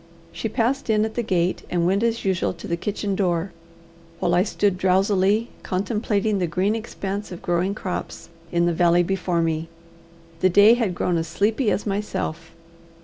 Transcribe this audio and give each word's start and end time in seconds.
She 0.31 0.49
passed 0.49 0.89
in 0.89 1.05
at 1.05 1.13
the 1.13 1.21
gate 1.21 1.61
and 1.69 1.85
went 1.85 2.01
as 2.01 2.25
usual 2.25 2.53
to 2.53 2.67
the 2.67 2.75
kitchen 2.75 3.13
door, 3.15 3.51
while 4.19 4.33
I 4.33 4.41
stood 4.41 4.75
drowsily 4.79 5.49
contemplating 5.61 6.39
the 6.39 6.47
green 6.47 6.75
expanse 6.75 7.31
of 7.31 7.43
growing 7.43 7.75
crops 7.75 8.29
in 8.51 8.65
the 8.65 8.73
valley 8.73 9.03
before 9.03 9.43
me. 9.43 9.69
The 10.39 10.49
day 10.49 10.73
had 10.73 10.95
grown 10.95 11.17
as 11.17 11.27
sleepy 11.27 11.69
as 11.69 11.85
myself. 11.85 12.49